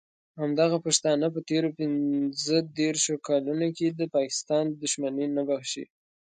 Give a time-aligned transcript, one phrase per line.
[0.41, 5.85] همدغه پښتانه په تېرو پینځه دیرشو کالونو کې د پاکستان دښمني نه بښي.